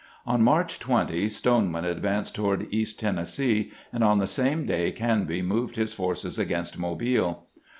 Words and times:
On 0.25 0.41
March 0.41 0.79
20 0.79 1.27
Stoneman 1.27 1.85
advanced 1.85 2.33
toward 2.33 2.65
east 2.73 2.99
Ten 2.99 3.17
nessee, 3.17 3.71
and 3.93 4.03
on 4.03 4.17
the 4.17 4.25
same 4.25 4.65
day 4.65 4.91
Canby 4.91 5.43
moved 5.43 5.75
his 5.75 5.93
forces 5.93 6.39
against 6.39 6.79
Mobile. 6.79 7.45